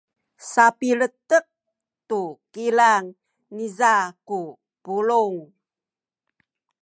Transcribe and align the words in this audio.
sapiletek 0.51 1.45
tu 2.09 2.21
kilang 2.53 3.05
niza 3.55 3.93
ku 4.27 4.39
pulung. 4.83 5.37